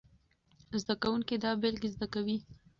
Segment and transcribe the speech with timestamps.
[0.81, 2.37] زده کوونکي دا بېلګې زده کوي.